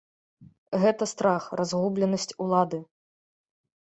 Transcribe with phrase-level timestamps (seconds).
[0.83, 2.79] Гэта страх, разгубленасць улады!